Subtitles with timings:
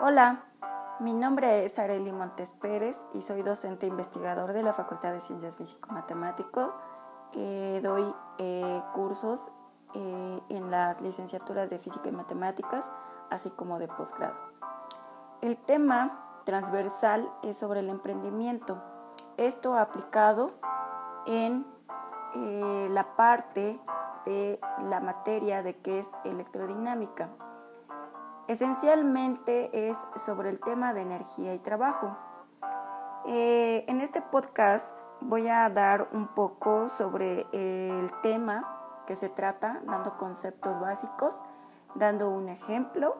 [0.00, 0.42] Hola,
[1.00, 5.56] mi nombre es Areli Montes Pérez y soy docente investigador de la Facultad de Ciencias
[5.56, 6.72] Físico-Matemático.
[7.34, 9.52] Eh, doy eh, cursos
[9.94, 12.90] eh, en las licenciaturas de Física y Matemáticas,
[13.30, 14.34] así como de posgrado.
[15.40, 18.82] El tema transversal es sobre el emprendimiento.
[19.36, 20.52] Esto aplicado
[21.26, 21.66] en
[22.34, 23.78] la parte
[24.24, 27.28] de la materia de qué es electrodinámica.
[28.48, 32.16] Esencialmente es sobre el tema de energía y trabajo.
[33.26, 39.80] Eh, en este podcast voy a dar un poco sobre el tema que se trata,
[39.84, 41.42] dando conceptos básicos,
[41.94, 43.16] dando un ejemplo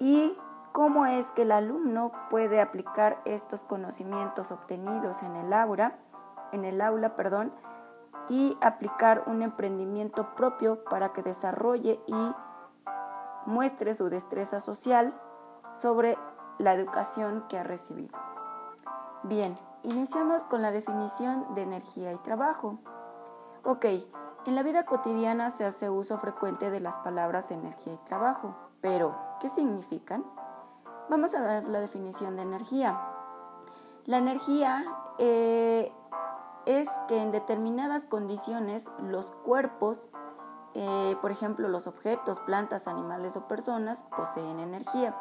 [0.00, 0.36] y
[0.72, 5.94] cómo es que el alumno puede aplicar estos conocimientos obtenidos en el aula,
[6.52, 7.52] en el aula, perdón,
[8.28, 12.34] y aplicar un emprendimiento propio para que desarrolle y
[13.46, 15.14] muestre su destreza social
[15.72, 16.18] sobre
[16.58, 18.16] la educación que ha recibido.
[19.22, 22.78] Bien, iniciamos con la definición de energía y trabajo.
[23.64, 23.84] Ok,
[24.46, 29.16] en la vida cotidiana se hace uso frecuente de las palabras energía y trabajo, pero
[29.40, 30.24] ¿qué significan?
[31.08, 33.00] Vamos a ver la definición de energía.
[34.04, 34.84] La energía
[35.18, 35.92] eh,
[36.64, 40.12] es que en determinadas condiciones los cuerpos
[40.78, 45.16] eh, por ejemplo, los objetos, plantas, animales o personas poseen energía.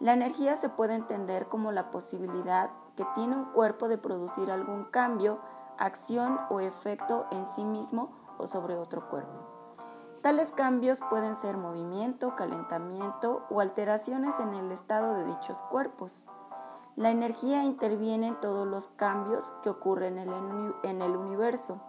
[0.00, 4.82] La energía se puede entender como la posibilidad que tiene un cuerpo de producir algún
[4.86, 5.38] cambio,
[5.78, 9.30] acción o efecto en sí mismo o sobre otro cuerpo.
[10.22, 16.26] Tales cambios pueden ser movimiento, calentamiento o alteraciones en el estado de dichos cuerpos.
[16.96, 21.80] La energía interviene en todos los cambios que ocurren en el universo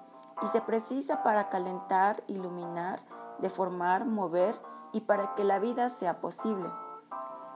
[0.41, 3.01] y se precisa para calentar, iluminar,
[3.39, 4.59] deformar, mover
[4.91, 6.69] y para que la vida sea posible.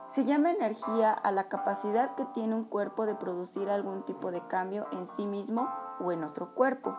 [0.08, 4.40] Se llama energía a la capacidad que tiene un cuerpo de producir algún tipo de
[4.46, 6.96] cambio en sí mismo o en otro cuerpo.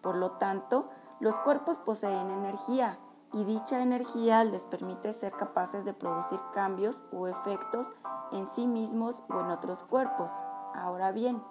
[0.00, 2.98] Por lo tanto, los cuerpos poseen energía
[3.32, 7.92] y dicha energía les permite ser capaces de producir cambios o efectos
[8.30, 10.30] en sí mismos o en otros cuerpos.
[10.74, 11.42] Ahora bien,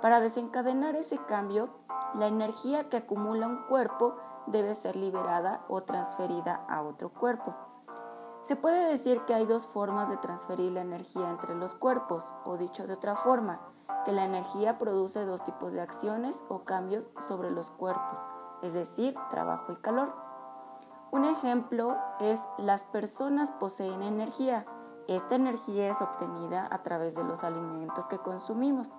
[0.00, 1.70] para desencadenar ese cambio,
[2.14, 7.54] la energía que acumula un cuerpo debe ser liberada o transferida a otro cuerpo.
[8.42, 12.56] Se puede decir que hay dos formas de transferir la energía entre los cuerpos, o
[12.56, 13.60] dicho de otra forma,
[14.04, 18.18] que la energía produce dos tipos de acciones o cambios sobre los cuerpos,
[18.62, 20.14] es decir, trabajo y calor.
[21.10, 24.66] Un ejemplo es las personas poseen energía.
[25.08, 28.98] Esta energía es obtenida a través de los alimentos que consumimos.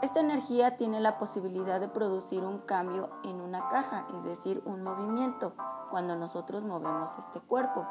[0.00, 4.84] Esta energía tiene la posibilidad de producir un cambio en una caja, es decir, un
[4.84, 5.54] movimiento,
[5.90, 7.84] cuando nosotros movemos este cuerpo.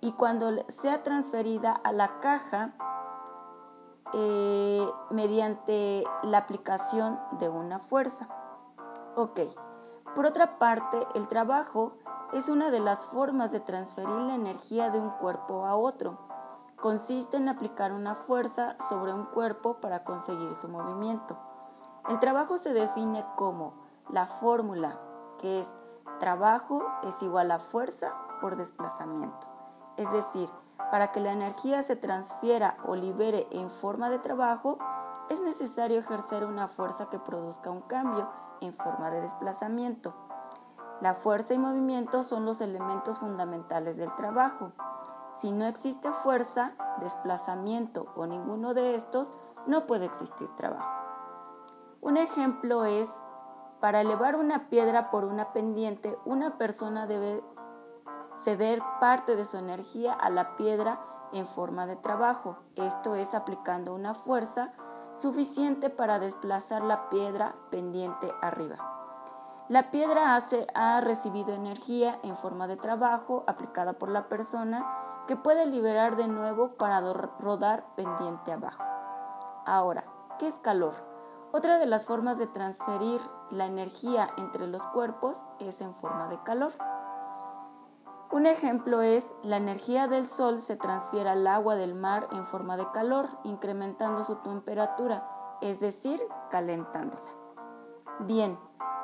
[0.00, 2.72] Y cuando sea transferida a la caja
[4.14, 8.28] eh, mediante la aplicación de una fuerza.
[9.16, 9.40] Ok,
[10.14, 11.94] por otra parte, el trabajo
[12.32, 16.27] es una de las formas de transferir la energía de un cuerpo a otro
[16.80, 21.36] consiste en aplicar una fuerza sobre un cuerpo para conseguir su movimiento.
[22.08, 23.74] El trabajo se define como
[24.10, 24.98] la fórmula
[25.38, 25.68] que es
[26.18, 29.46] trabajo es igual a fuerza por desplazamiento.
[29.96, 30.48] Es decir,
[30.90, 34.78] para que la energía se transfiera o libere en forma de trabajo,
[35.28, 38.28] es necesario ejercer una fuerza que produzca un cambio
[38.60, 40.14] en forma de desplazamiento.
[41.00, 44.72] La fuerza y movimiento son los elementos fundamentales del trabajo.
[45.40, 49.32] Si no existe fuerza, desplazamiento o ninguno de estos,
[49.66, 50.90] no puede existir trabajo.
[52.00, 53.08] Un ejemplo es,
[53.80, 57.42] para elevar una piedra por una pendiente, una persona debe
[58.42, 61.00] ceder parte de su energía a la piedra
[61.32, 64.72] en forma de trabajo, esto es aplicando una fuerza
[65.14, 68.97] suficiente para desplazar la piedra pendiente arriba.
[69.68, 74.86] La piedra hace, ha recibido energía en forma de trabajo aplicada por la persona
[75.26, 78.82] que puede liberar de nuevo para rodar pendiente abajo.
[79.66, 80.04] Ahora,
[80.38, 80.94] ¿qué es calor?
[81.52, 83.20] Otra de las formas de transferir
[83.50, 86.72] la energía entre los cuerpos es en forma de calor.
[88.30, 92.78] Un ejemplo es la energía del sol se transfiere al agua del mar en forma
[92.78, 95.28] de calor, incrementando su temperatura,
[95.60, 97.30] es decir, calentándola.
[98.20, 98.58] Bien,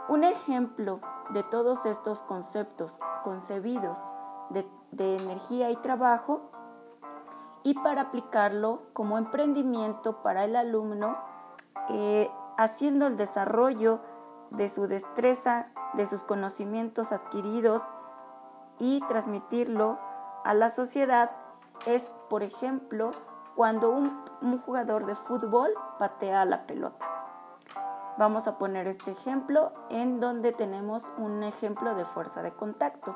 [0.08, 3.98] un ejemplo de todos estos conceptos concebidos
[4.50, 4.66] de,
[5.16, 6.50] energía y trabajo
[7.62, 11.16] y para aplicarlo como emprendimiento para el alumno,
[11.88, 14.00] eh, haciendo el desarrollo
[14.50, 17.82] de su destreza, de sus conocimientos adquiridos
[18.78, 19.98] y transmitirlo
[20.44, 21.30] a la sociedad
[21.86, 23.10] es, por ejemplo,
[23.56, 24.24] cuando un,
[24.64, 27.13] jugador de fútbol patea la pelota.
[28.16, 33.14] Vamos a poner este ejemplo en donde tenemos un ejemplo de fuerza de contacto.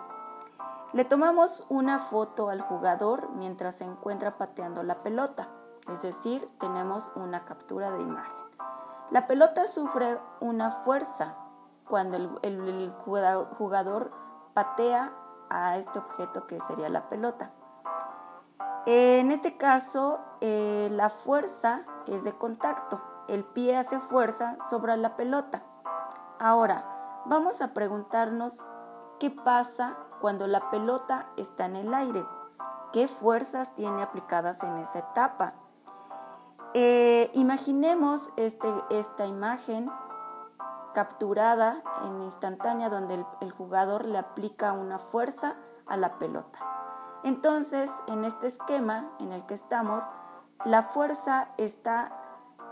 [0.93, 5.49] Le tomamos una foto al jugador mientras se encuentra pateando la pelota,
[5.93, 8.43] es decir, tenemos una captura de imagen.
[9.11, 11.35] La pelota sufre una fuerza
[11.87, 12.93] cuando el,
[13.57, 14.11] jugador
[14.53, 15.13] patea
[15.49, 17.53] a este objeto que sería la pelota.
[18.85, 23.01] En este caso, eh, la fuerza es de contacto.
[23.29, 25.63] El pie hace fuerza sobre la pelota.
[26.41, 28.57] Ahora, vamos a preguntarnos
[29.21, 32.25] qué pasa cuando la pelota está en el aire.
[32.93, 35.53] ¿Qué fuerzas tiene aplicadas en esa etapa?
[36.75, 39.91] Eh, imaginemos este, esta imagen
[40.95, 45.55] capturada en instantánea donde el, jugador le aplica una fuerza
[45.87, 46.59] a la pelota.
[47.25, 50.05] Entonces, en este esquema en el que estamos,
[50.65, 52.13] la fuerza está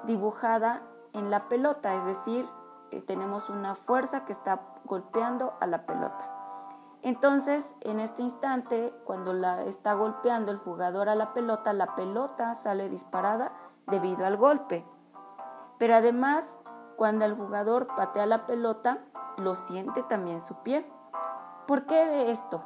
[0.04, 0.82] dibujada
[1.12, 2.48] en la pelota, es decir,
[2.90, 6.32] eh, tenemos una fuerza que está golpeando a la pelota.
[7.02, 12.54] Entonces, en este instante, cuando la está golpeando el jugador a la pelota, la pelota
[12.54, 13.52] sale disparada
[13.86, 14.84] debido al golpe.
[15.78, 16.58] Pero además,
[16.96, 18.98] cuando el jugador patea la pelota,
[19.36, 20.90] lo siente también su pie.
[21.66, 22.62] ¿Por qué de esto?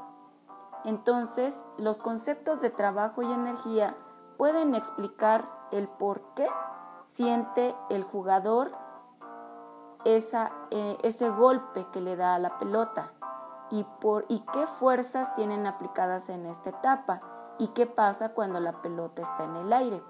[0.85, 3.95] Entonces, los conceptos de trabajo y energía
[4.39, 6.49] pueden explicar el por qué
[7.11, 8.71] siente el jugador
[10.05, 13.13] eh, ese golpe que le da a la pelota
[13.71, 17.21] y, por, y qué fuerzas tienen aplicadas en esta etapa
[17.59, 20.03] y qué pasa cuando la pelota está en el aire.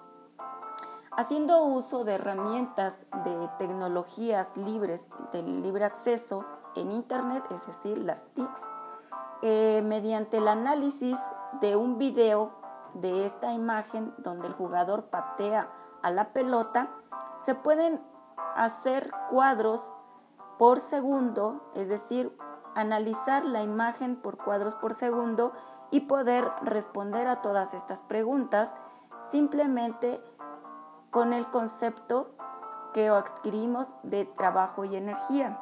[1.16, 6.44] Haciendo uso de herramientas de tecnologías libres, de libre acceso
[6.76, 8.62] en Internet, es decir, las TICs,
[9.42, 11.18] eh, mediante el análisis
[11.60, 12.52] de un video
[12.94, 15.68] de esta imagen donde el jugador patea
[16.02, 16.88] a la pelota,
[17.44, 18.00] se pueden
[18.56, 19.94] hacer cuadros
[20.58, 22.36] por segundo, es decir,
[22.74, 25.52] analizar la imagen por cuadros por segundo
[25.90, 28.76] y poder responder a todas estas preguntas
[29.28, 30.22] simplemente
[31.10, 32.30] con el concepto
[32.92, 35.58] que adquirimos de trabajo y energía.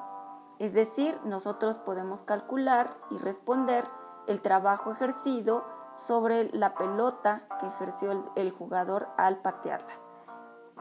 [0.58, 3.84] Es decir, nosotros podemos calcular y responder
[4.26, 5.64] el trabajo ejercido
[5.94, 9.94] sobre la pelota que ejerció el, jugador al patearla,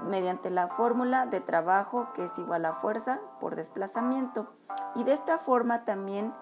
[0.03, 4.47] mediante la fórmula de trabajo que es igual a fuerza por desplazamiento.
[4.95, 6.33] Y de esta forma también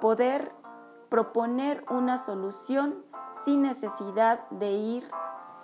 [0.00, 0.52] poder
[1.08, 3.04] proponer una solución
[3.44, 5.10] sin necesidad de ir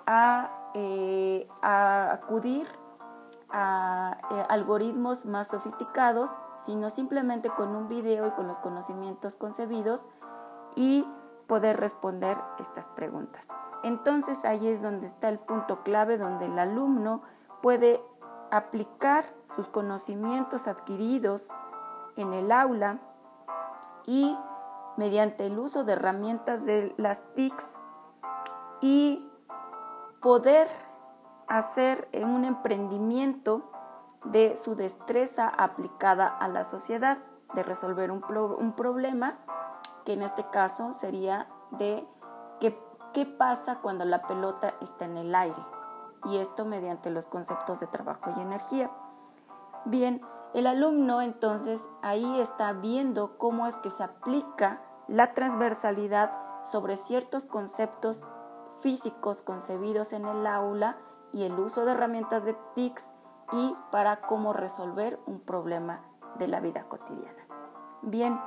[0.06, 2.68] a eh, a acudir
[3.48, 10.08] a eh, algoritmos más sofisticados, sino simplemente con un video y con los conocimientos concebidos
[10.76, 11.04] y
[11.48, 13.48] poder responder estas preguntas.
[13.82, 17.22] Entonces ahí es donde está el punto clave donde el alumno
[17.62, 18.02] puede
[18.50, 19.24] aplicar
[19.54, 21.50] sus conocimientos adquiridos
[22.16, 22.98] en el aula
[24.06, 24.36] y
[24.96, 27.80] mediante el uso de herramientas de las TICs
[28.80, 29.30] y
[30.20, 30.68] poder
[31.48, 33.70] hacer un emprendimiento
[34.24, 37.18] de su destreza aplicada a la sociedad,
[37.54, 39.38] de resolver un, problema,
[40.04, 42.06] que en este caso sería de
[42.60, 45.60] qué pasa cuando la pelota está en el aire,
[46.24, 48.90] y esto mediante los conceptos de trabajo y energía.
[49.84, 50.20] Bien,
[50.54, 56.32] el alumno entonces ahí está viendo cómo es que se aplica la transversalidad
[56.64, 58.28] sobre ciertos conceptos
[58.80, 60.96] físicos concebidos en el aula
[61.32, 63.10] y el uso de herramientas de TICS
[63.52, 66.02] y para cómo resolver un problema
[66.38, 67.46] de la vida cotidiana.
[68.02, 68.40] Bien,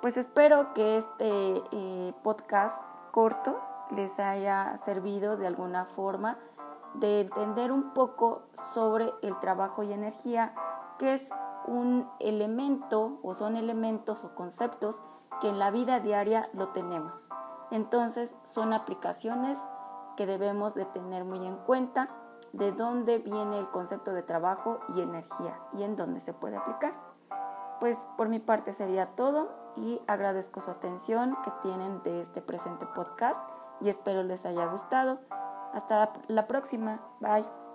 [0.00, 2.80] pues espero que este eh, podcast
[3.12, 3.60] corto
[3.90, 6.38] les haya servido de alguna forma
[6.94, 8.42] de entender un poco
[8.72, 10.54] sobre el trabajo y energía,
[10.98, 11.28] que es
[11.66, 15.00] un elemento o son elementos o conceptos
[15.40, 17.28] que en la vida diaria lo tenemos.
[17.70, 19.58] Entonces son aplicaciones
[20.16, 22.08] que debemos de tener muy en cuenta
[22.52, 26.94] de dónde viene el concepto de trabajo y energía y en dónde se puede aplicar.
[27.78, 32.86] Pues por mi parte sería todo y agradezco su atención que tienen de este presente
[32.86, 33.40] podcast
[33.80, 35.20] y espero les haya gustado.
[35.72, 37.00] Hasta la próxima.
[37.20, 37.67] Bye.